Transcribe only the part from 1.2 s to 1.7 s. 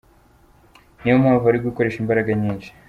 mpamvu bari